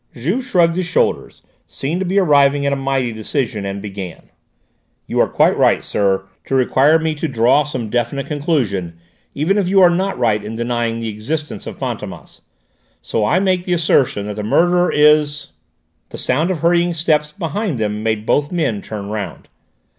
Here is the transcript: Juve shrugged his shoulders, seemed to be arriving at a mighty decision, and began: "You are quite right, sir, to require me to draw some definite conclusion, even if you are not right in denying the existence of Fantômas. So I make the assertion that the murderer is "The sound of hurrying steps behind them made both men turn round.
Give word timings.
Juve 0.15 0.43
shrugged 0.43 0.75
his 0.77 0.87
shoulders, 0.87 1.43
seemed 1.67 2.01
to 2.01 2.07
be 2.07 2.17
arriving 2.17 2.65
at 2.65 2.73
a 2.73 2.75
mighty 2.75 3.11
decision, 3.11 3.65
and 3.65 3.83
began: 3.83 4.31
"You 5.05 5.19
are 5.19 5.27
quite 5.27 5.55
right, 5.55 5.83
sir, 5.83 6.23
to 6.47 6.55
require 6.55 6.97
me 6.97 7.13
to 7.13 7.27
draw 7.27 7.63
some 7.65 7.87
definite 7.91 8.25
conclusion, 8.25 8.97
even 9.35 9.59
if 9.59 9.69
you 9.69 9.79
are 9.79 9.91
not 9.91 10.17
right 10.17 10.43
in 10.43 10.55
denying 10.55 11.01
the 11.01 11.09
existence 11.09 11.67
of 11.67 11.77
Fantômas. 11.77 12.41
So 13.03 13.23
I 13.25 13.37
make 13.37 13.65
the 13.65 13.73
assertion 13.73 14.25
that 14.25 14.37
the 14.37 14.43
murderer 14.43 14.91
is 14.91 15.49
"The 16.09 16.17
sound 16.17 16.49
of 16.49 16.61
hurrying 16.61 16.95
steps 16.95 17.31
behind 17.31 17.77
them 17.77 18.01
made 18.01 18.25
both 18.25 18.51
men 18.51 18.81
turn 18.81 19.05
round. 19.09 19.49